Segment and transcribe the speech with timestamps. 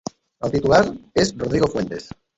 [0.47, 0.79] El titular
[1.25, 2.13] és Rodrigo Fuentes.